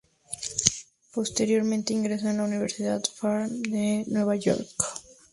Posteriormente, 1.13 1.93
ingresó 1.93 2.27
en 2.27 2.37
la 2.37 2.45
Universidad 2.45 3.03
Fordham 3.03 3.61
de 3.61 4.03
Nueva 4.07 4.35
York. 4.35 4.67